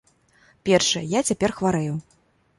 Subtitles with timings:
[0.69, 1.93] Першае, я цяпер хварэю.